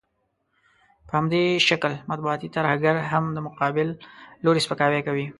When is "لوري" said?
4.43-4.59